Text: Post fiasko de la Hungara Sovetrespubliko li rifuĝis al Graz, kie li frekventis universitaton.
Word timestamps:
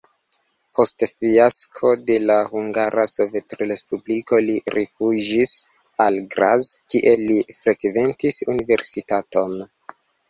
Post 0.77 1.03
fiasko 1.09 1.89
de 2.07 2.15
la 2.29 2.37
Hungara 2.53 3.03
Sovetrespubliko 3.17 4.39
li 4.47 4.55
rifuĝis 4.77 5.53
al 6.07 6.17
Graz, 6.37 6.71
kie 6.95 7.13
li 7.29 7.37
frekventis 7.61 8.41
universitaton. 8.57 9.59